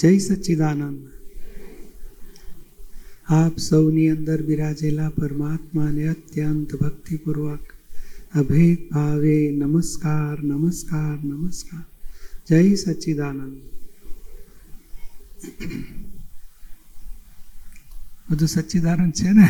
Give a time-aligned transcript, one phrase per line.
[0.00, 1.02] જય સચ્ચિદાનંદ.
[3.26, 7.64] આપ સૌની અંદર બિરાજેલા પરમાત્માને અત્યંત ભક્તિપૂર્વક
[8.34, 11.84] અભેદ ભાવે નમસ્કાર નમસ્કાર નમસ્કાર.
[12.48, 13.56] જય સચ્ચિદાનંદ.
[18.30, 19.48] બધું સચ્ચિદાનંદ છે ને?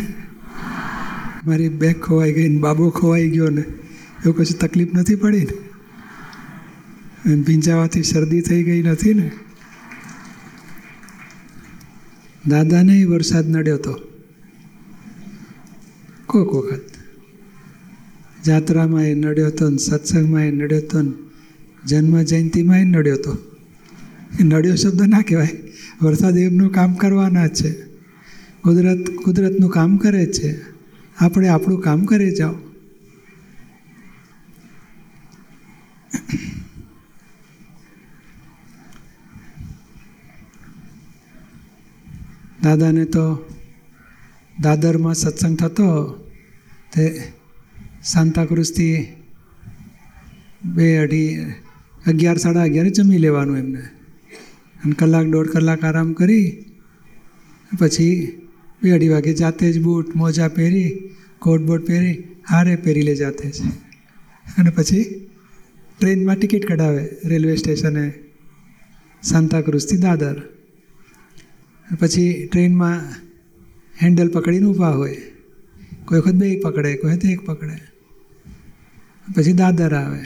[1.46, 5.56] મારી બેગ ખોવાઈ ગઈ ને બાબો ખોવાઈ ગયો ને, એવું કશું તકલીફ નથી પડી ને?
[7.42, 9.30] ભીંજાવાથી શરદી થઈ ગઈ નથી ને?
[12.48, 14.00] દાદાને વરસાદ નડ્યો હતો
[16.26, 16.84] કોક વખત.
[18.46, 21.12] જાત્રામાં એ નડ્યો હતો ને સત્સંગમાં એ નડ્યો હતો ને
[21.86, 23.38] જન્મ જયંતિમાં એ નડ્યો હતો
[24.40, 25.48] એ નડ્યો શબ્દ ના કહેવાય.
[26.02, 27.70] વરસાદ એમનું કામ કરવાના છે.
[28.60, 30.60] કુદરત, કુદરતનું કામ કરે છે.
[31.18, 32.54] આપણે આપણું કામ કરી જાઓ.
[42.66, 43.24] દાદાને તો
[44.56, 45.90] દાદરમાં સત્સંગ થતો,
[46.92, 47.04] તે
[48.04, 48.96] સાંતાક્રુઝથી
[50.74, 51.30] બે અઢી,
[52.06, 53.82] અગિયાર, સાડા અગિયારે જમી લેવાનું એમને.
[54.82, 56.46] અને કલાક દોઢ કલાક આરામ કરી,
[57.72, 58.16] પછી
[58.82, 60.90] બે અઢી વાગે જાતે જ બૂટ, મોજા પહેરી
[61.38, 62.16] કોટ બોટ પહેરી,
[62.48, 63.58] હારે પહેરી લે જાતે જ
[64.46, 65.04] અને પછી
[66.00, 68.04] ટ્રેનમાં ટિકિટ કઢાવે રેલવે સ્ટેશને
[69.22, 70.36] સાંતાક્રુઝથી દાદર.
[71.94, 73.00] પછી ટ્રેનમાં
[74.02, 75.22] હેન્ડલ પકડીને ઊભા હોય.
[76.04, 77.92] કોઈ વખત બે પકડે, કોઈ વખત એક પકડે.
[79.36, 80.18] પછી દાદર આવે.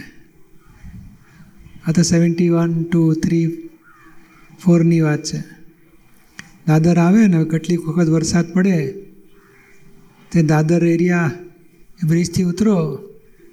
[1.86, 3.68] આ તો સેવન્ટી વન ટુ થ્રી
[4.64, 5.38] ફોરની વાત છે.
[6.66, 8.92] દાદર આવે ને કેટલીક વખત વરસાદ પડે,
[10.32, 11.30] તે દાદર એરિયા
[12.08, 12.96] બ્રિજથી ઉતરો,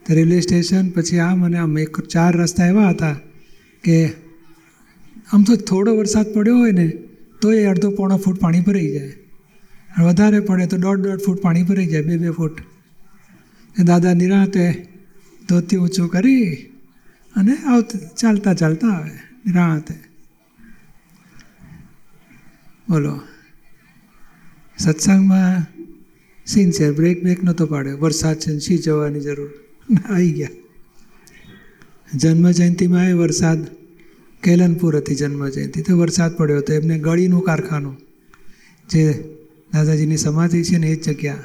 [0.06, 1.78] તો રેલવે સ્ટેશન, પછી આમ અને આમ.
[1.78, 3.16] એક ચાર રસ્તા એવા હતા
[3.84, 4.10] કે
[5.34, 6.92] આમ તો થોડો વરસાદ પડ્યો હોય ને
[7.42, 9.14] તો એ અડધો પોણો ફૂટ પાણી ભરાઈ જાય.
[10.04, 12.62] વધારે પડે તો દોઢ દોઢ ફૂટ પાણી ભરાઈ જાય, બે બે ફૂટ.
[13.80, 14.88] એ દાદા નિરાંતે
[15.50, 16.56] ધોતી ઊંચું કરી
[17.36, 19.12] અને આવતા, ચાલતા ચાલતા આવે,
[19.46, 19.96] નિરાંતે.
[22.90, 23.22] બોલો.
[24.78, 25.66] સત્સંગમાં
[26.46, 29.50] સિન્સિયર બ્રેક બ્રેક નહોતો પાડે વરસાદ છે શી જવાની જરૂર?
[30.10, 30.50] આવી ગયા.
[32.14, 33.77] જન્મ જયંતિમાં એ વરસાદ
[34.48, 37.98] કેલનપુર હતી જન્મ જયંતિ તો વરસાદ પડ્યો હતો એમને ગળીનું કારખાનું,
[38.90, 39.04] જે
[39.74, 41.44] દાદાજીની સમાધિ છે ને એ જ જગ્યા,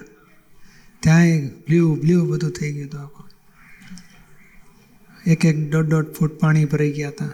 [1.00, 3.26] ત્યાંય બ્લ્યુ બ્લ્યુ બધું થઈ ગયું હતું આખું.
[5.26, 7.30] એક એક દોઢ દોઢ ફૂટ પાણી ભરાઈ ગયા હતા.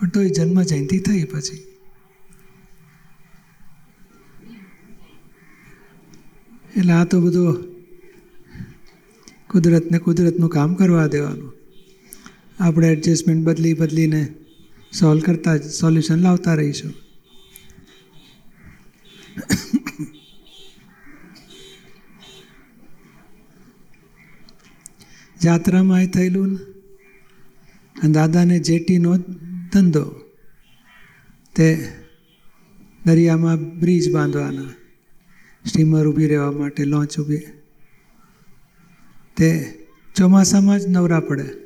[0.00, 1.62] પણ તો એ જન્મ જયંતિ થઈ પછી.
[6.76, 7.64] એટલે આ તો બધું
[9.50, 11.52] કુદરતને કુદરતનું કામ કરવા દેવાનું.
[12.60, 14.22] આપણે એડજસ્ટમેન્ટ બદલી, બદલીને
[14.98, 16.94] સોલ્વ કરતા જ સોલ્યુશન લાવતા રહીશું.
[25.42, 26.52] જાત્રામાં એ થયેલું
[27.96, 29.12] અને દાદાને જેટીનો
[29.72, 30.04] ધંધો,
[31.56, 31.66] તે
[33.06, 34.72] દરિયામાં બ્રિજ બાંધવાના,
[35.64, 37.44] સ્ટીમર ઊભી રહેવા માટે લોન્ચ ઊભી,
[39.36, 39.48] તે
[40.16, 41.61] ચોમાસામાં જ નવરા પડે.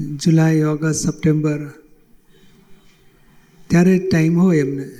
[0.00, 1.66] જુલાઈ, ઓગસ્ટ, સપ્ટેમ્બર.
[3.68, 4.90] ત્યારે ટાઈમ હોય એમને.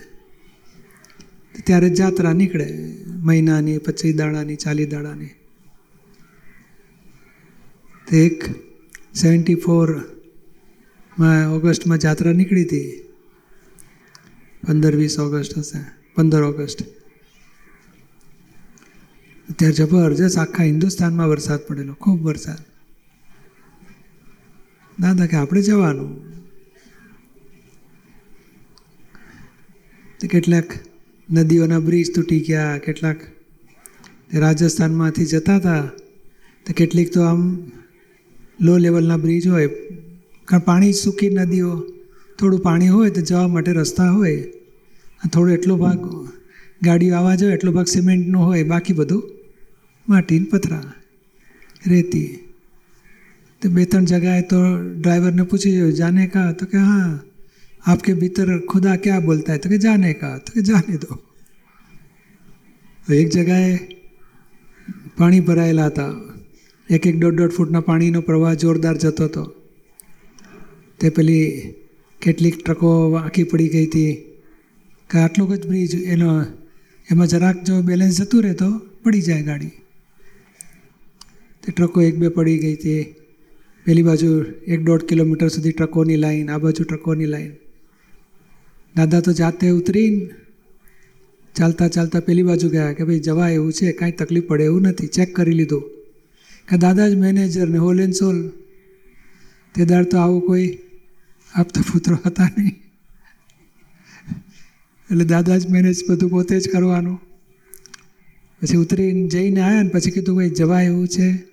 [1.64, 5.28] ત્યારે જાત્રા નીકળે મહિનાની, પચીસ દાડાની, ચાલીસ દાડાની.
[8.16, 8.44] એક
[9.14, 13.08] સેવન્ટી ફોરમાં ઓગસ્ટમાં જાત્રા નીકળી હતી.
[14.66, 15.84] પંદર, વીસ ઓગસ્ટ હશે.
[16.14, 16.82] પંદર ઓગસ્ટ.
[19.58, 21.94] ત્યાં જબરજસ્ત આખા હિન્દુસ્તાનમાં વરસાદ પડેલો.
[21.94, 22.71] ખૂબ વરસાદ.
[25.02, 26.10] દાદા કે આપણે જવાનું.
[30.30, 30.64] કેટલાક
[31.30, 33.16] નદીઓના બ્રિજ તૂટી ગયા, કેટલાક
[34.34, 35.82] રાજસ્થાનમાંથી જતા હતા,
[36.66, 37.70] તો કેટલીક તો આમ
[38.60, 39.66] લો લેવલના બ્રિજ હોય.
[40.44, 41.80] કારણ પાણી સૂકી નદીઓ,
[42.38, 44.42] થોડું પાણી હોય તો જવા માટે રસ્તા હોય.
[45.32, 45.98] થોડો એટલો ભાગ
[46.82, 49.22] ગાડીઓ આવવા જોઈએ એટલો ભાગ સિમેન્ટનો હોય, બાકી બધું
[50.08, 50.92] માટીને પથરા
[51.86, 52.38] રેતી
[53.61, 54.59] तो બે ત્રણ જગાએ તો
[54.95, 57.07] ડ્રાઈવરને પૂછી જોયું જાને કા તો કે હા
[57.83, 61.17] आपके भीतर खुदा क्या बोलता है तो कि जाने का तो कि जाने दो
[63.07, 63.67] તો એક જગાએ
[65.17, 66.07] પાણી ભરાયેલા હતા
[66.89, 69.43] એક એક દોઢ દોઢ ફૂટના પાણીનો પ્રવાહ જોરદાર જતો હતો
[70.99, 71.45] તે પેલી
[72.21, 74.11] કેટલીક ટ્રકો આખી પડી ગઈ હતી
[75.09, 76.31] કે આટલો જ બ્રિજ એનો
[77.09, 78.69] એમાં જરાક જો બેલેન્સ જતું રહે તો
[79.03, 79.73] પડી જાય ગાડી
[81.63, 83.01] તે ટ્રકો એક બે પડી ગઈ હતી
[83.84, 87.52] પેલી બાજુ એક દોઢ કિલોમીટર સુધી ટ્રકોની લાઈન, આ બાજુ ટ્રકોની લાઈન.
[88.96, 90.30] દાદા તો જાતે ઉતરીને,
[91.54, 95.06] ચાલતા ચાલતા પેલી બાજુ ગયા કે ભાઈ જવા એવું છે, કાંઈ તકલીફ પડે એવું નથી,
[95.06, 95.82] ચેક કરી લીધું.
[96.68, 98.48] કે દાદા જ મેનેજર ને હોલ એન્ડ સોલ.
[99.74, 100.78] તે દાડ તો આવો કોઈ
[101.54, 102.74] આપતા પુત્રો હતા નહીં.
[105.10, 107.20] એટલે દાદા જ મેનેજ બધું પોતે જ કરવાનું.
[108.62, 111.51] પછી ઉતરીને જઈને આવ્યા ને પછી કીધું, ભાઈ જવા એવું છે.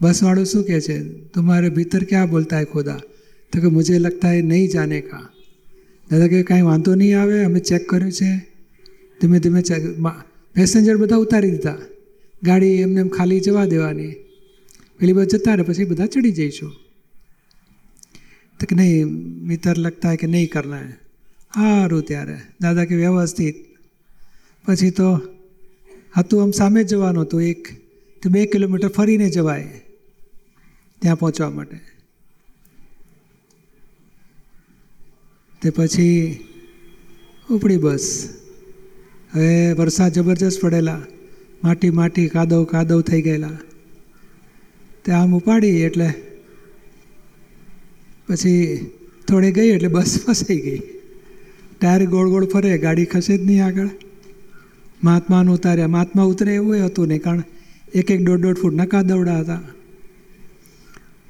[0.00, 0.96] बसवाड़ों શું કહે છે
[1.34, 3.00] તમારે भीतर ક્યાં બોલતા है खुदा?
[3.52, 5.30] તો કે મુજે લગતા હે નહીં જાને કા
[6.10, 8.30] દાદા કે કાંઈ વાંધો નહીં આવે અમે ચેક કર્યું છે
[9.20, 9.82] ધીમે ધીમે ચેક
[10.54, 11.78] પેસેન્જર બધા ઉતારી દીધા
[12.42, 14.14] ગાડી એમને એમ ખાલી જવા દેવાની
[15.00, 16.72] પેલી બસ જતા રહે પછી બધા ચડી જઈશું
[18.60, 19.08] તો કે નહીં
[19.42, 20.92] મિત્ર લગતા હે કે નહીં કરના હે
[21.54, 23.56] સારું ત્યારે દાદા કે વ્યવસ્થિત
[24.64, 25.08] પછી તો
[26.16, 27.62] હતું આમ સામે જવાનું હતું એક
[28.22, 29.85] તો બે કિલોમીટર ફરીને જવાય
[31.02, 31.80] ત્યાં પહોંચવા માટે.
[35.62, 36.38] તે પછી
[37.50, 38.28] ઉપડી બસ.
[39.34, 41.02] હવે વરસાદ જબરજસ્ત પડેલા.
[41.64, 43.56] માટી માટી કાદવ કાદવ થઈ ગયેલા.
[45.04, 46.08] તે આમ ઉપાડી એટલે
[48.28, 48.90] પછી
[49.28, 50.82] થોડી ગઈ એટલે બસ ફસાઈ ગઈ.
[51.80, 53.88] ટાયર ગોળ ગોળ ફરે, ગાડી ખસે જ નહીં આગળ.
[55.04, 55.88] મહાત્માને ઉતાર્યા.
[55.88, 57.42] મહાત્મા ઉતરે એવું હતું નહીં, કારણ
[57.94, 59.60] એક એક દોઢ દોઢ ફૂટ નકા દવડા હતા.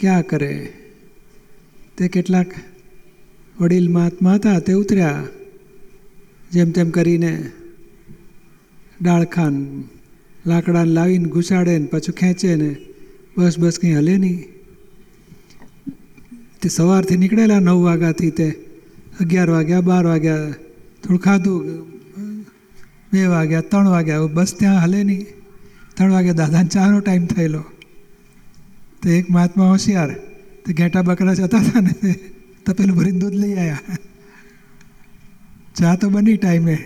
[0.00, 0.72] ક્યાં કરે?
[1.96, 2.46] તે કેટલાક
[3.60, 5.24] વડીલ મહાત્મા હતા, તે ઉતર્યા.
[6.52, 7.52] જેમ તેમ કરીને
[9.02, 9.84] ડાળખાન
[10.46, 12.76] લાકડાને લાવીને ઘૂસાડે ને પાછું ખેંચે ને
[13.36, 14.44] બસ બસ કંઈ હલે નહીં.
[16.62, 18.48] તે સવારથી નીકળેલા નવ વાગ્યાથી તે
[19.20, 20.50] અગિયાર વાગ્યા, બાર વાગ્યા
[21.02, 21.86] થોડું ખાધું.
[23.12, 25.26] બે વાગ્યા, ત્રણ વાગ્યા, બસ ત્યાં હલે નહીં.
[25.94, 27.64] ત્રણ વાગ્યા દાદાને ચાનો ટાઈમ થયેલો.
[29.06, 30.12] તો એક મહાત્મા હોશિયાર
[30.66, 32.12] તે ઘેટા બકરા જતા હતા ને તે
[32.66, 33.80] તપેલું ભરીને દૂધ લઈ આવ્યા
[35.78, 36.78] ચા તો બની ટાઈમે.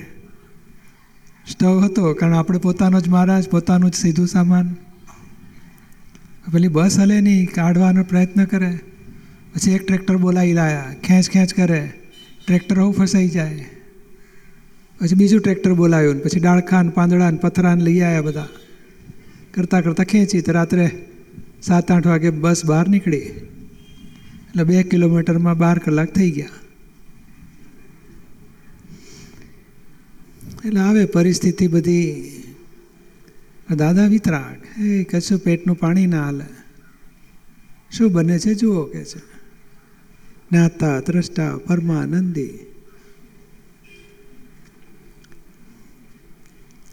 [1.46, 4.76] સ્ટવ હતો, કારણ આપણે પોતાનો જ મહારાજ, પોતાનું જ સીધું સામાન.
[6.52, 8.78] પેલી બસ હલે નહીં, કાઢવાનો પ્રયત્ન કરે.
[9.54, 11.92] પછી એક ટ્રેક્ટર બોલાવી લાયા, ખેંચ ખેંચ કરે.
[12.46, 13.66] ટ્રેક્ટર હું ફસાઈ જાય.
[15.00, 18.48] પછી બીજું ટ્રેક્ટર બોલાવ્યું પછી ડાળખાન પાંદડા ને પથરાને લઈ આવ્યા બધા.
[19.54, 20.90] કરતાં કરતાં ખેંચી તો રાત્રે
[21.62, 23.16] સાત આઠ વાગે બસ બહાર નીકળી.
[23.16, 26.48] એટલે બે કિલોમીટરમાં બાર કલાક થઈ ગયા.
[30.64, 32.32] એટલે આવે પરિસ્થિતિ બધી.
[33.76, 36.44] દાદા વિતરાગ એ કશું પેટનું પાણી ના હાલે?
[37.90, 39.18] શું બને છે જુઓ કે છે.
[40.50, 42.66] જ્ઞાતા દ્રષ્ટા, પરમાનંદી.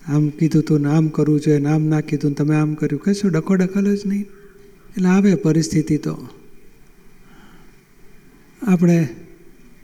[0.08, 3.02] આમ કીધું તું નામ આમ કરવું જોઈએ ને આમ ના કીધું તમે આમ કર્યું.
[3.02, 4.26] કશું ડખો ડખલ જ નહીં.
[4.98, 6.28] એટલે આવે પરિસ્થિતિ તો.
[8.62, 9.08] આપણે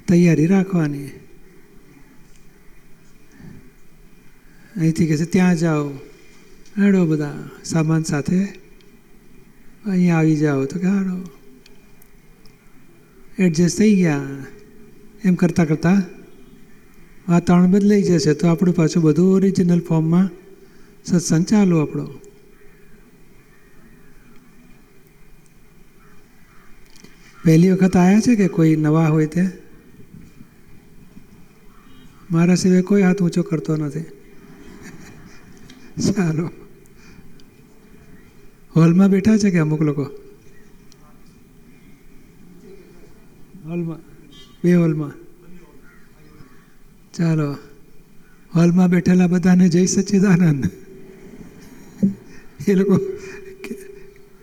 [0.08, 1.08] તૈયારી રાખવાની.
[4.78, 5.90] અહીંથી કહે છે, ત્યાં જાઓ.
[6.80, 8.44] હેડો બધા સામાન સાથે.
[9.86, 11.30] અહીંયા આવી જાઓ તો કે હાડો
[13.40, 14.28] એડજસ્ટ થઈ ગયા.
[15.24, 16.04] એમ કરતાં કરતાં
[17.30, 20.30] વાતાવરણ બદલાઈ જશે તો આપણું પાછું બધું ઓરિજિનલ ફોર્મમાં
[21.06, 22.10] સત્સંગ ચાલુ આપણો.
[27.44, 29.44] પહેલી વખત આવ્યા છે કે કોઈ નવા હોય તે
[32.30, 34.08] મારા સિવાય કોઈ હાથ ઊંચો કરતો નથી
[36.08, 36.46] ચાલો
[38.76, 40.06] હોલમાં બેઠા છે કે અમુક લોકો
[43.66, 44.02] હોલમાં
[44.64, 45.16] બે હોલમાં
[47.14, 47.48] ચાલો
[48.54, 50.64] હોલમાં બેઠેલા બધાને જય સચ્ચિદાનંદ
[52.68, 52.96] એ લોકો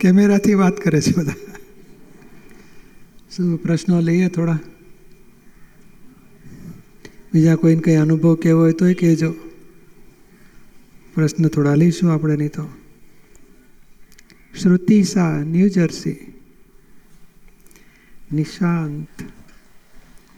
[0.00, 1.49] કેમેરાથી વાત કરે છે બધા
[3.36, 4.58] શું પ્રશ્નો લઈએ થોડા?
[7.32, 9.30] બીજા કોઈને કંઈ અનુભવ કેવો હોય તોય કહેજો.
[11.14, 12.64] પ્રશ્ન થોડા લઈશું આપણે નહીં તો.
[14.62, 16.16] Shruti Shah New Jersey.
[18.32, 19.22] Nishant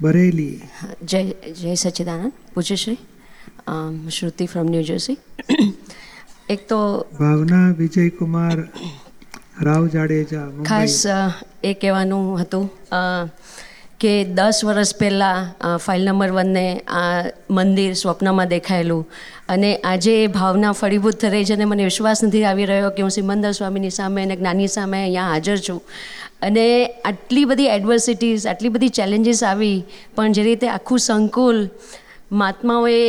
[0.00, 0.60] Bareilly.
[1.02, 1.22] જય
[1.52, 2.32] જય સચ્ચિદાનંદ.
[2.54, 2.98] પૂજ્યશ્રી
[4.10, 5.16] શ્રુતિ ફ્રોમ ન્યૂ જર્સી
[6.50, 6.78] એક તો
[7.18, 8.68] ભાવના વિજયકુમાર
[9.60, 10.94] રાવ જાડેજા ખાસ
[11.62, 12.64] એ કહેવાનું હતું
[14.00, 16.64] કે દસ વર્ષ પહેલાં ફાઇલ નંબર વનને
[17.00, 19.04] આ મંદિર સ્વપ્નમાં દેખાયેલું.
[19.48, 23.14] અને આજે એ ભાવના ફળીભૂત થઈ છે અને મને વિશ્વાસ નથી આવી રહ્યો કે હું
[23.18, 25.80] સિમંદર સ્વામીની સામે અને જ્ઞાની સામે અહીંયા હાજર છું.
[26.42, 26.66] અને
[27.04, 29.78] આટલી બધી એડવર્સિટીઝ આટલી બધી ચેલેન્જીસ આવી,
[30.16, 31.58] પણ જે રીતે આખું સંકુલ
[32.32, 33.02] મહાત્માઓએ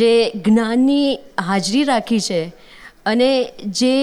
[0.00, 0.12] જે
[0.46, 1.08] જ્ઞાનની
[1.46, 2.42] હાજરી રાખી છે
[3.06, 3.30] અને
[3.80, 3.96] જે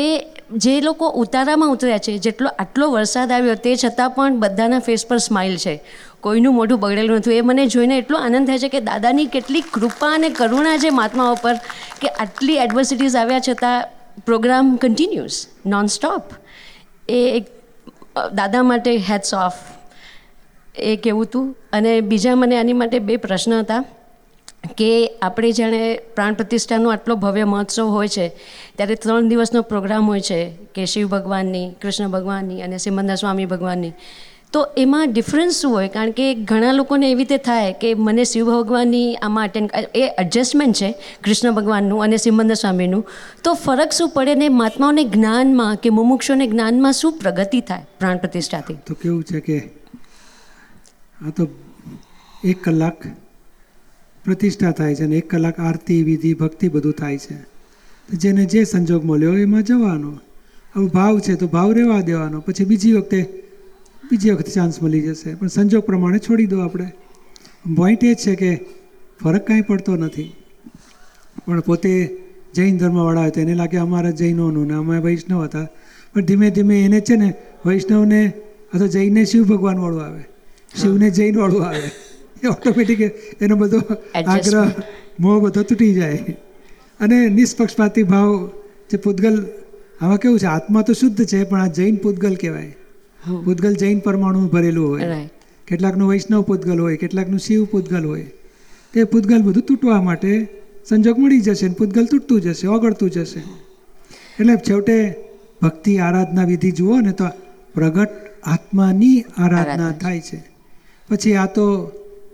[0.49, 5.17] જે લોકો ઉતારામાં ઉતર્યા છે, જેટલો આટલો વરસાદ આવ્યો તે છતાં પણ બધાના ફેસ પર
[5.17, 5.81] સ્માઇલ છે.
[6.21, 7.37] કોઈનું મોઢું બગડેલું નથી.
[7.37, 11.35] એ મને જોઈને એટલો આનંદ થાય છે કે દાદાની કેટલી કૃપા અને કરુણા છે મહાત્માઓ
[11.35, 11.55] પર
[11.99, 16.33] કે આટલી એડવર્સિટીઝ આવ્યા છતાં પ્રોગ્રામ કન્ટિન્યુઅસ નોન સ્ટોપ
[17.09, 17.51] એ એક
[18.33, 19.59] દાદા માટે હેડ્સ ઓફ
[20.75, 23.83] એ કહેવું હતું અને બીજા મને આની માટે બે પ્રશ્ન હતા.
[24.77, 28.27] કે આપણે જાણે પ્રાણ પ્રતિષ્ઠાનો આટલો ભવ્ય મહોત્સવ હોય છે,
[28.75, 33.91] ત્યારે ત્રણ દિવસનો પ્રોગ્રામ હોય છે કે શિવ ભગવાનની, કૃષ્ણ ભગવાનની અને સિમંદર સ્વામી ભગવાનની.
[34.53, 35.87] તો એમાં ડિફરન્સ શું હોય?
[35.87, 40.75] કારણ કે ઘણા લોકોને એવી રીતે થાય કે મને શિવ ભગવાનની આમાં અટેન્ડ એ એડજસ્ટમેન્ટ
[40.75, 43.05] છે, કૃષ્ણ ભગવાનનું અને સિમંદર સ્વામીનું.
[43.43, 48.73] તો ફરક શું પડે ને મહાત્માઓને જ્ઞાનમાં કે મુમુક્ષોને જ્ઞાનમાં શું પ્રગતિ થાય પ્રાણ પ્રતિષ્ઠાથી?
[48.73, 49.57] તો કેવું છે કે
[51.27, 51.47] આ તો
[52.43, 52.93] એક કલાક
[54.27, 57.37] પ્રતિષ્ઠા થાય છે અને એક કલાક આરતી, વિધિ, ભક્તિ બધું થાય છે.
[58.13, 60.19] જેને જે સંજોગ મળ્યો એમાં જવાનો.
[60.75, 62.39] હવે ભાવ છે તો ભાવ રહેવા દેવાનો.
[62.39, 63.43] પછી બીજી વખતે
[64.11, 65.35] બીજી વખતે ચાન્સ મળી જશે.
[65.35, 66.91] પણ સંજોગ પ્રમાણે છોડી દો આપણે.
[67.75, 68.65] પોઈન્ટ એ છે કે
[69.23, 70.35] ફરક કાંઈ પડતો નથી.
[71.45, 72.17] પણ પોતે
[72.55, 75.67] જૈન ધર્મવાળા હોય તો એને લાગે અમારા જૈનોનું ને અમે વૈષ્ણવ હતા.
[76.13, 77.33] પણ ધીમે ધીમે એને છે ને
[77.65, 78.31] વૈષ્ણવને
[78.73, 80.23] અથવા જૈનને શિવ ભગવાનવાળું આવે.
[80.81, 82.06] શિવને જૈનવાળું આવે.
[82.43, 83.01] એ ઓટોમેટિક
[83.41, 83.81] એનો બધો
[84.25, 84.71] આગ્રહ
[85.19, 86.35] મોહ બધો તૂટી જાય.
[86.99, 88.49] અને નિષ્પક્ષપાતી ભાવ
[88.91, 89.45] જે પૂતગલ
[90.01, 92.75] આમાં કેવું છે આત્મા તો શુદ્ધ છે પણ આ જૈન પૂતગલ કહેવાય.
[93.45, 95.29] પૂતગલ જૈન પરમાણુ ભરેલું હોય.
[95.67, 98.25] કેટલાકનું વૈષ્ણવ પૂતગલ હોય કેટલાકનું શિવ પૂતગલ હોય.
[98.93, 100.47] તે પૂતગલ બધું તૂટવા માટે
[100.89, 103.39] સંજોગ મળી જશે ને પૂતગલ તૂટતું જશે ઓગળતું જશે.
[104.39, 105.15] એટલે છેવટે
[105.61, 107.27] ભક્તિ આરાધના વિધિ જુઓ ને તો
[107.73, 108.09] પ્રગટ
[108.43, 109.91] આત્માની આરાધના આરાધના.
[109.91, 110.39] થાય છે.
[111.09, 111.65] પછી આ તો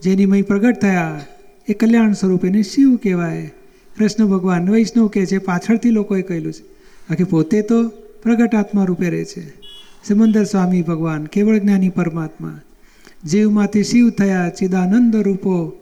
[0.04, 1.26] જેની મય પ્રગટ થયા.
[1.68, 3.54] એ કલ્યાણ સ્વરૂપ એને શિવ કહેવાય.
[3.98, 6.64] કૃષ્ણ ભગવાન વૈષ્ણવ કહે છે, પાછળથી લોકોએ કહેલું છે.
[7.10, 7.90] બાકી પોતે તો
[8.24, 9.50] પ્રગટ આત્મા રૂપે રહે છે.
[10.04, 12.62] સિમંદર સ્વામી ભગવાન, કેવળ જ્ઞાની પરમાત્મા.
[13.26, 15.80] જીવમાંથી શિવ થયા, ચિદાનંદ રૂપો.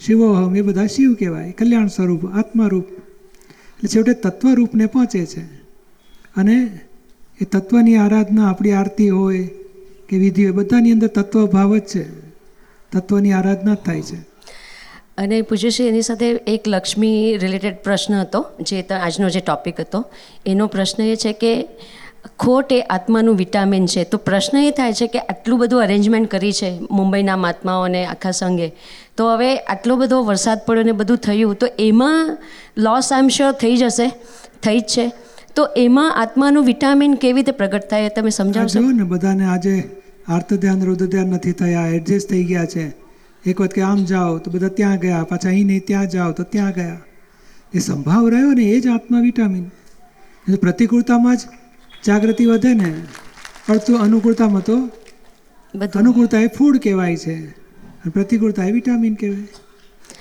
[0.00, 1.52] શિવોહમ એ બધા શિવ કહેવાય.
[1.52, 5.44] કલ્યાણ સ્વરૂપ આત્મારૂપ એટલે છેવટે તત્વરૂપને પહોંચે છે.
[6.36, 6.80] અને
[7.40, 9.50] એ તત્વની આરાધના, આપણી આરતી હોય
[10.08, 12.33] કે વિધિ હોય, બધાની અંદર તત્વ ભાવ જ છે.
[12.94, 14.16] તત્વની આરાધના થાય છે.
[15.18, 20.04] અને પૂજ્યશ્રી એની સાથે એક લક્ષ્મી રિલેટેડ પ્રશ્ન હતો જે આજનો જે ટોપિક હતો.
[20.46, 21.68] એનો પ્રશ્ન એ છે કે
[22.38, 24.04] ખોટ એ આત્માનું વિટામિન છે.
[24.04, 28.72] તો પ્રશ્ન એ થાય છે કે આટલું બધું અરેન્જમેન્ટ કરી છે મુંબઈના મહાત્માઓને આખા સંઘે.
[29.16, 32.38] તો હવે આટલો બધો વરસાદ પડ્યો ને બધું થયું તો એમાં
[32.78, 34.08] લોસ આઈમ શ્યોર થઈ જશે
[34.62, 35.12] થઈ જ છે.
[35.54, 38.80] તો એમાં આત્માનું વિટામિન કેવી રીતે પ્રગટ થાય એ તમે સમજાવશો?
[38.80, 39.74] ને બધાને આજે
[40.28, 42.84] આર્ત ધ્યાન રુદ્ર ધ્યાન નથી થયા એડજસ્ટ થઈ ગયા છે.
[43.46, 46.42] એક વખત કે આમ જાઓ તો બધા ત્યાં ગયા પાછા અહીં નહીં ત્યાં જાઓ તો
[46.42, 47.00] ત્યાં ગયા.
[47.74, 49.64] એ સંભાવ રહ્યો ને એ જ આત્મા વિટામિન
[50.60, 51.40] પ્રતિકૂળતામાં જ
[52.06, 52.94] જાગૃતિ વધે ને
[53.68, 54.76] પડતું અનુકૂળતામાં તો
[55.94, 57.36] અનુકૂળતા એ ફૂડ કહેવાય છે.
[57.40, 59.46] અને પ્રતિકૂળતા એ વિટામિન કહેવાય.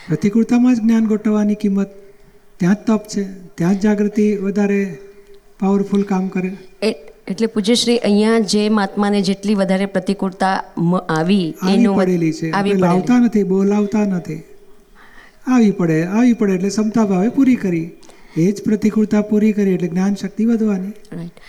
[0.08, 1.90] પ્રતિકૂળતામાં જ જ્ઞાન ગોઠવવાની કિંમત
[2.58, 3.24] ત્યાં જ તપ છે
[3.56, 4.98] ત્યાં જ જાગૃતિ વધારે
[5.60, 6.58] પાવરફુલ કામ કરે.
[7.28, 10.56] એટલે પૂજ્યશ્રી અહીંયા જે મહાત્માને જેટલી વધારે પ્રતિકૂળતા
[11.18, 12.48] આવી એનું પડેલી છે.
[12.52, 14.40] આવી લાવતા નથી બોલાવતા નથી.
[15.48, 17.86] આવી પડે આવી પડે એટલે ક્ષમતા ભાવે પૂરી કરી.
[18.38, 20.94] એ જ પ્રતિકૂળતા પૂરી કરી એટલે જ્ઞાન શક્તિ વધવાની.
[21.12, 21.40] રાઈટ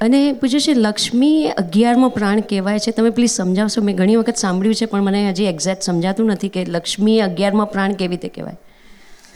[0.00, 2.90] અને પૂજ્યશ્રી લક્ષ્મી અગિયારમો પ્રાણ કહેવાય છે.
[2.90, 6.64] તમે પ્લીઝ સમજાવશો મેં ઘણી વખત સાંભળ્યું છે પણ મને હજી એક્ઝેક્ટ સમજાતું નથી કે
[6.68, 8.58] લક્ષ્મી અગિયારમો પ્રાણ કેવી રીતે કહેવાય.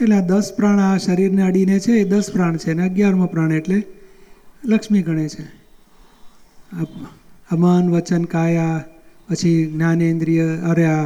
[0.01, 3.51] એટલે આ દસ પ્રાણ આ શરીરને અડીને છે એ દસ પ્રાણ છે અને અગિયારમો પ્રાણ
[3.51, 3.79] એટલે
[4.65, 5.47] લક્ષ્મી ગણે છે.
[7.51, 8.83] મન વચન કાયા
[9.29, 11.05] પછી જ્ઞાનેન્દ્રિય અરે આ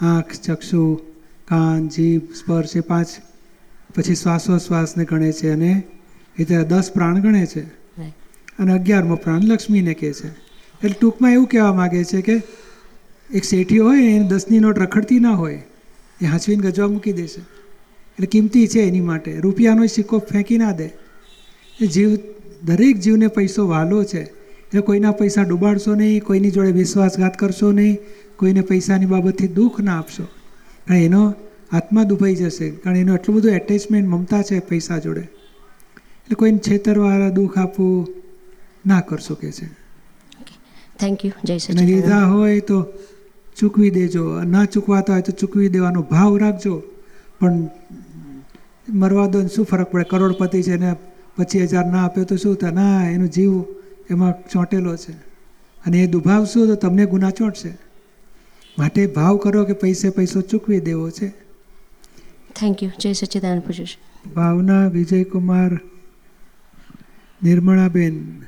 [0.00, 0.96] આંખ ચક્ષુ
[1.48, 3.08] કાન જીભ સ્પર્શ એ પાંચ.
[3.96, 5.82] પછી શ્વાસોશ્વાસને ગણે છે અને
[6.38, 7.62] એ ત્યારે દસ પ્રાણ ગણે છે.
[8.58, 10.28] અને અગિયારમો પ્રાણ લક્ષ્મીને કહે છે.
[10.28, 12.42] એટલે ટૂંકમાં એવું કહેવા માગે છે કે
[13.34, 15.62] એક શેઠી હોય એને દસની નોટ રખડતી ના હોય
[16.22, 17.40] એ હાંચવીને ગજવા મૂકી દેશે.
[17.40, 19.40] એટલે કિંમતી છે એની માટે.
[19.40, 20.90] રૂપિયાનો સિક્કો ફેંકી ના દે.
[21.80, 22.18] એ જીવ
[22.64, 24.22] દરેક જીવને પૈસો વાલો છે.
[24.22, 27.98] એટલે કોઈના પૈસા ડૂબાડશો નહીં કોઈની જોડે વિશ્વાસઘાત કરશો નહીં
[28.36, 30.24] કોઈને પૈસાની બાબતથી દુઃખ ના આપશો.
[30.86, 31.34] કારણ એનો
[31.72, 35.20] આત્મા દુભાઈ જશે કારણ એનું એટલું બધું એટેચમેન્ટ મમતા છે પૈસા જોડે.
[35.20, 38.08] એટલે કોઈને છેતરવાળા દુઃખ આપવું
[38.86, 39.66] ના કરશો કે છે.
[40.98, 42.86] થેન્ક યુ જય લીધા હોય તો
[43.56, 44.42] ચૂકવી દેજો.
[44.42, 46.82] ના ચૂકવાતા હોય તો ચૂકવી દેવાનો ભાવ રાખજો.
[47.40, 47.68] પણ
[48.88, 50.04] મરવા દો શું ફરક પડે?
[50.04, 50.96] કરોડપતિ છે ને
[51.36, 52.70] પચીસ હજાર ના આપ્યો તો શું થાય?
[52.70, 53.64] ના એનો જીવ
[54.10, 55.12] એમાં ચોંટેલો છે.
[55.86, 57.78] અને એ દુભાવશો તો તમને ગુના ચોંટશે.
[58.78, 61.28] માટે ભાવ કરો કે પૈસે પૈસો ચૂકવી દેવો છે.
[62.56, 63.12] થેન્ક યુ જય
[63.58, 65.72] પૂજ્યશ્રી ભાવના વિજયકુમાર
[67.42, 68.42] નિર્મળાબેન.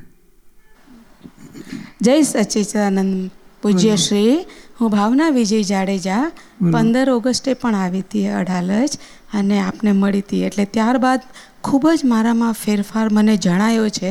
[2.00, 3.30] જય સચ્ચિદાનંદ
[3.62, 4.38] પૂજ્યશ્રી
[4.80, 6.32] હું ભાવના વિજય જાડેજા
[6.72, 8.98] પંદર ઓગસ્ટે પણ આવી હતી અડાલજ
[9.34, 10.42] અને આપને મળી હતી.
[10.42, 11.20] એટલે ત્યારબાદ
[11.66, 14.10] ખૂબ જ મારામાં ફેરફાર મને જણાયો છે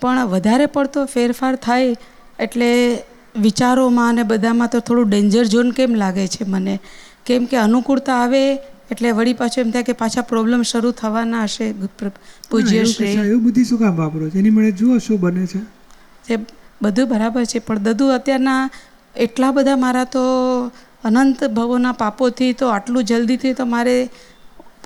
[0.00, 1.96] પણ વધારે પડતો ફેરફાર થાય
[2.38, 2.70] એટલે
[3.36, 6.78] વિચારોમાં અને બધામાં તો થોડું ડેન્જર ઝોન કેમ લાગે છે મને?
[7.26, 8.42] કેમ કે અનુકૂળતા આવે
[8.90, 11.72] એટલે વળી પાછું એમ થાય કે પાછા પ્રોબ્લેમ શરૂ થવાના હશે
[12.50, 12.80] પૂજ્ય
[13.26, 14.38] એવું બધી શું કામ વાપરો છો?
[14.38, 16.38] એની મને જુઓ શું બને છે.
[16.82, 18.70] બધું બરાબર છે પણ દદુ અત્યારના
[19.16, 20.22] એટલા બધા મારા તો
[21.04, 23.96] અનંત ભવોના પાપોથી તો આટલું જલ્દીથી તો મારે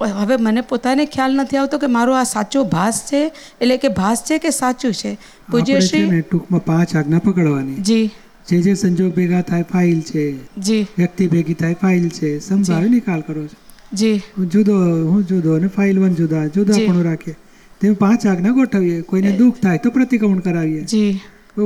[0.05, 4.23] હવે મને પોતાને ખ્યાલ નથી આવતો કે મારો આ સાચો ભાસ છે એટલે કે ભાસ
[4.23, 5.19] છે કે સાચું છે?
[5.51, 7.75] પૂજ્યશ્રી ટૂંકમાં પાંચ આજ્ઞા પકડવાની.
[7.75, 8.11] જી.
[8.49, 10.87] જે જે સંજોગ ભેગા થાય ફાઇલ છે જી.
[10.99, 13.57] વ્યક્તિ ભેગી થાય ફાઇલ છે સમજાવી નિકાલ કરો છો.
[13.93, 14.17] જી.
[14.17, 14.75] હું જુદો
[15.09, 16.75] હું જુદો અને ફાઇલ વન જુદા જુદા.
[16.87, 17.35] પણ રાખીએ.
[17.81, 19.01] તેમ પાંચ આજ્ઞા ગોઠવીએ.
[19.01, 20.81] કોઈને દુઃખ થાય તો પ્રતિક્રમણ કરાવીએ.
[20.81, 21.21] જી.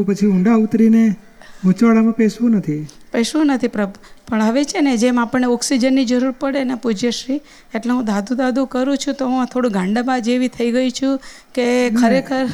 [0.07, 1.17] પછી ઊંડા ઉતરીને
[1.65, 2.81] ગૂંચવાડામાં પેસવું નથી.
[3.13, 3.97] પૈસું નથી પ્રભુ.
[4.29, 7.39] પણ હવે છે ને જેમ આપણને ઓક્સિજનની જરૂર પડે ને પૂજ્યશ્રી
[7.75, 11.15] એટલે હું દાદુ દાદુ કરું છું તો હું થોડું ગાંડાબા જેવી થઈ ગઈ છું
[11.55, 11.67] કે
[12.01, 12.45] ખરેખર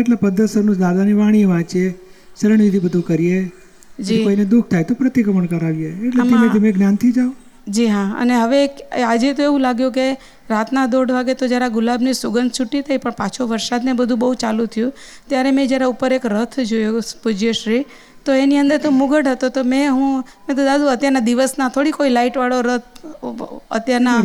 [0.00, 1.88] એટલે પદ્ધતિસરનું દાદાની વાણી વાંચીએ
[2.40, 3.40] શરણવિધિ બધું કરીએ
[4.00, 4.22] જી.
[4.24, 5.90] કોઈને દુઃખ થાય તો પ્રતિક્રમણ કરાવીએ.
[6.08, 7.34] એટલે ધીમે ધીમે જ્ઞાનથી જાઓ.
[7.68, 8.58] જી હા અને હવે
[9.04, 10.08] આજે તો એવું લાગ્યું કે
[10.50, 14.66] રાતના દોઢ વાગે તો જરા ગુલાબની સુગંધ છૂટી થઈ પણ પાછો વરસાદને બધું બહુ ચાલુ
[14.66, 14.92] થયું.
[15.28, 17.84] ત્યારે મેં જરા ઉપર એક રથ જોયો પૂજ્યશ્રી
[18.26, 19.48] તો એની અંદર તો મુગટ હતો.
[19.48, 20.12] તો મેં હું
[20.44, 22.82] મેં તો દાદુ અત્યારના દિવસના થોડી કોઈ લાઇટવાળો રથ
[23.70, 24.20] અત્યારના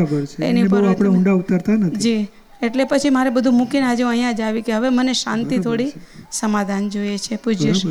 [0.50, 2.04] એની પર આપણે ઊંડા ઉતરતા નથી.
[2.06, 2.22] જી.
[2.62, 5.92] એટલે પછી મારે બધું મૂકીને આજે અહીંયા જ આવી કે હવે મને શાંતિ થોડી
[6.32, 7.40] સમાધાન જોઈએ છે.
[7.46, 7.82] બસ.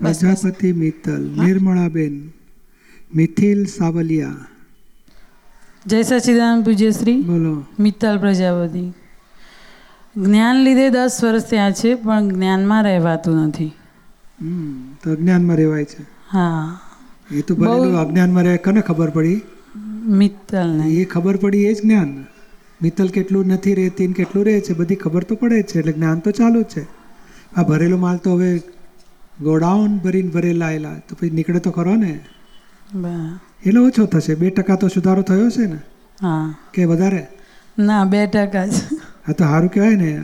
[0.00, 2.16] પ્રજાપતિ મિત્તલ નિર્મળાબેન
[3.14, 4.46] મિથિલ સાવલિયા.
[5.86, 7.54] જય સચિદાનંદ પૂજ્યશ્રી બોલો.
[7.80, 8.84] મિત્તલ પ્રજાપતિ.
[10.16, 13.72] જ્ઞાન લીધે દસ વર્ષ ત્યાં છે પણ જ્ઞાનમાં રહેવાતું નથી.
[15.02, 16.02] તો અજ્ઞાનમાં રહેવાય છે.
[16.30, 16.80] હા.
[17.30, 19.40] એ તો ભરેલું અજ્ઞાનમાં રહે કને ખબર પડી?
[20.06, 22.24] મિત્તલને એ ખબર પડી એ જ જ્ઞાન.
[22.82, 26.18] મિત્તલ કેટલું નથી રહેતી ને કેટલું રહે છે બધી ખબર તો પડે છે એટલે જ્ઞાન
[26.18, 26.86] તો ચાલુ જ છે.
[27.56, 28.58] આ ભરેલો માલ તો હવે
[29.40, 32.20] ગોડાઉન ભરીને ભરેલા આવેલા તો પછી નીકળે તો ખરો ને?
[33.66, 35.78] એટલે ઓછો થશે બે ટકા તો સુધારો થયો છે ને?
[36.22, 36.54] હા.
[36.74, 37.26] કે વધારે?
[37.78, 38.72] ના બે ટકા જ.
[39.28, 40.22] આ તો સારું કહેવાય ને.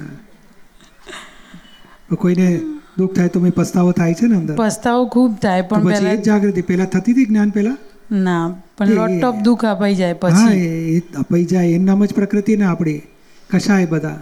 [2.18, 2.60] કોઈને
[2.98, 4.54] દુઃખ થાય તો મેં પસ્તાવો થાય છે ને અંદર?
[4.56, 7.76] પસ્તાવો ખૂબ થાય પણ પછી એ જાગૃતિ પહેલા થતી હતી જ્ઞાન પહેલા?
[8.12, 8.44] ના
[8.78, 10.32] પણ લોટ ઓફ દુઃખ અપાઈ જાય પછી.
[10.32, 13.02] હા એ અપાઈ જાય એનું નામ જ પ્રકૃતિ ને આપણી
[13.50, 14.20] કશાય બધા.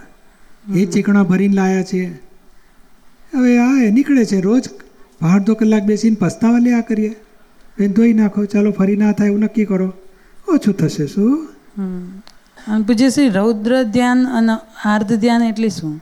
[0.77, 2.03] એ ચીકણા ભરીને લાયા છે.
[3.35, 4.69] હવે આ એ નીકળે છે રોજ
[5.21, 7.13] અડધો કલાક બેસીને પસ્તાવા લે આ કરીએ.
[7.79, 9.89] બેન ધોઈ નાખો ચાલો ફરી ના થાય એવું નક્કી કરો.
[10.49, 11.49] ઓછું થશે શું?
[12.87, 14.55] પૂજ્યશ્રી રૌદ્ર ધ્યાન અને
[14.85, 15.95] આર્ધ ધ્યાન એટલે શું?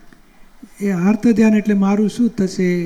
[0.80, 2.84] એ આર્ત ધ્યાન એટલે મારું શું થશે?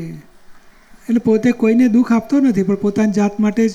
[1.09, 3.73] એટલે પોતે કોઈને દુઃખ આપતો નથી, પણ પોતાની જાત માટે જ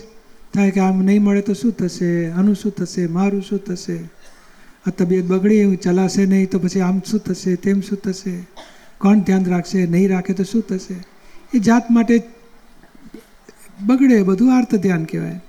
[0.54, 2.30] થાય કે આમ નહીં મળે તો શું થશે?
[2.30, 3.08] આનું શું થશે?
[3.08, 4.00] મારું શું થશે?
[4.88, 7.56] આ તબિયત બગડી, એવું ચલાશે નહીં તો પછી આમ શું થશે?
[7.56, 8.38] તેમ શું થશે?
[8.98, 9.86] કોણ ધ્યાન રાખશે?
[9.86, 10.96] નહીં રાખે તો શું થશે?
[11.54, 12.24] એ જાત માટે
[13.86, 15.42] બગડે, બધું આર્ત ધ્યાન કહેવાય.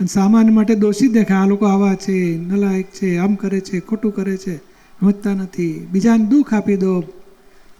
[0.00, 1.38] અને સામાન્ય માટે દોષી દેખાય.
[1.38, 5.88] આ લોકો આવા છે, નલાયક છે, આમ કરે છે, ખોટું કરે છે, સમજતા નથી.
[5.92, 7.04] બીજાને દુઃખ આપી દો.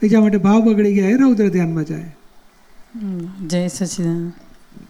[0.02, 2.16] બીજા માટે ભાવ બગડી ગયા એ રૌદ્ર ધ્યાનમાં જાય.
[3.46, 4.32] જય સચિદાન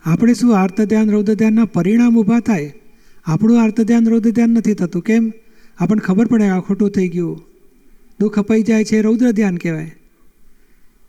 [0.05, 2.75] આપણે શું આર્ત ધ્યાન રૌદ્ર ધ્યાનના પરિણામ ઊભા થાય?
[3.25, 5.03] આપણું આર્ત ધ્યાન રૌદ્ર ધ્યાન નથી થતું.
[5.03, 5.33] કેમ?
[5.79, 7.45] આપણને ખબર પડે આ ખોટું થઈ ગયું.
[8.21, 9.97] દુઃખ અપાઈ જાય છે રૌદ્ર ધ્યાન કહેવાય.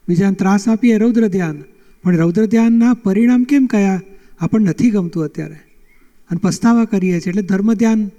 [0.08, 1.62] બીજાને ત્રાસ આપીએ રૌદ્ર ધ્યાન.
[2.02, 4.00] પણ રૌદ્ર ધ્યાનના પરિણામ કેમ કયા?
[4.38, 5.56] આપણને નથી ગમતું અત્યારે.
[6.30, 8.10] અને પસ્તાવા કરીએ છીએ એટલે ધર્મ ધ્યાન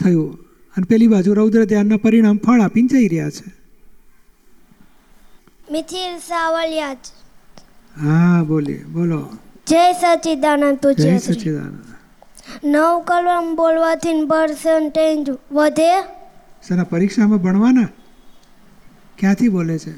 [0.00, 0.32] થયું.
[0.76, 3.59] અને પેલી બાજુ રૌદ્ર ધ્યાનના પરિણામ ફળ આપીને જઈ રહ્યા છે.
[5.70, 6.92] મિથિલ સાવલિયા.
[8.02, 9.28] હા બોલીએ બોલો.
[9.66, 11.78] જય સચિદાનંદ જય પૂજ્ય શ્રી સચ્ચિદાનંદ
[12.64, 16.02] નવ કલમ બોલવાથી પર્સન્ટેજ વધે.
[16.62, 17.88] સર પરીક્ષામાં ભણવાના?
[19.18, 19.90] ક્યાંથી બોલે છે?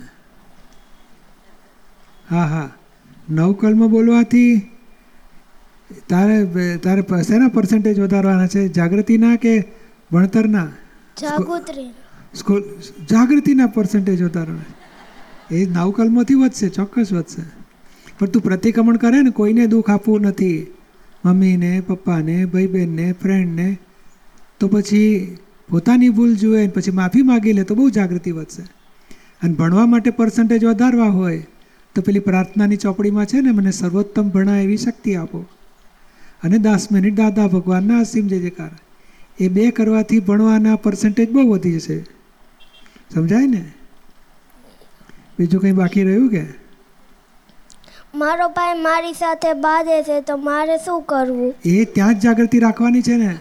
[2.31, 2.71] હા હા.
[3.31, 4.71] નવકલમાં બોલવાથી
[6.09, 8.69] તારે તારે શેના પર્સન્ટેજ વધારવાના છે?
[8.69, 9.65] જાગૃતિના કે
[10.13, 10.69] ભણતરના?
[11.21, 11.91] જાગૃતિ.
[12.35, 12.63] સ્કૂલ
[13.11, 14.82] જાગૃતિના પર્સન્ટેજ વધારવાના
[15.53, 17.43] એ નવકલમાંથી વધશે, ચોક્કસ વધશે.
[18.19, 20.67] પણ તું પ્રતિક્રમણ કરે ને, કોઈને દુઃખ આપવું નથી.
[21.25, 23.79] મમ્મીને, પપ્પાને ભાઈ બહેનને ફ્રેન્ડને
[24.61, 25.37] તો પછી
[25.69, 28.63] પોતાની ભૂલ જુએ પછી માફી માગી લે તો બહુ જાગૃતિ વધશે.
[29.43, 31.47] અને ભણવા માટે પર્સન્ટેજ વધારવા હોય,
[31.95, 35.47] તો પેલી પ્રાર્થનાની ચોપડીમાં છે ને, મને સર્વોત્તમ ભણા એવી શક્તિ આપો.
[36.43, 38.71] અને દસ મિનિટ દાદા ભગવાનના અસીમ જે જયકાર.
[39.41, 42.07] એ બે કરવાથી ભણવાના પર્સન્ટેજ બહુ વધી જશે.
[43.15, 43.73] સમજાય ને?
[45.39, 46.45] બીજું કંઈ બાકી રહ્યું કે?
[48.15, 51.55] મારો ભાઈ મારી સાથે બાંધે છે તો મારે શું કરવું?
[51.65, 53.39] એ ત્યાં જ જાગૃતિ રાખવાની છે ને?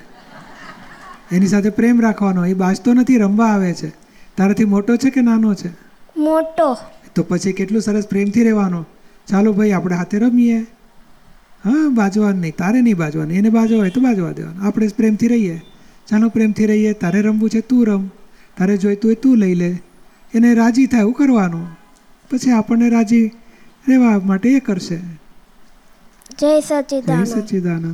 [1.31, 3.89] એની સાથે પ્રેમ રાખવાનો એ બાજતો નથી રમવા આવે છે.
[4.37, 5.69] તારાથી મોટો છે કે નાનો છે?
[6.17, 6.77] મોટો.
[7.15, 8.85] તો પછી કેટલું સરસ પ્રેમથી રહેવાનો.
[9.27, 10.59] ચાલો ભાઈ આપણે હાથે રમીએ.
[11.63, 13.33] હા બાજવાનું નહીં તારે નહીં બાજવાનું.
[13.33, 14.67] એને બાજવા હોય તો બાજવા દેવાનું.
[14.67, 15.61] આપણે પ્રેમથી રહીએ.
[16.07, 16.93] ચાલો પ્રેમથી રહીએ.
[16.93, 18.07] તારે રમવું છે તું રમ.
[18.57, 19.81] તારે જોઈતું હોય તું લઈ લે.
[20.33, 21.80] એને રાજી થાય એવું કરવાનું.
[22.31, 23.25] પછી આપણને રાજી
[23.87, 24.97] રહેવા માટે એ કરશે.
[26.39, 27.85] જય જય સચિદાનંદ.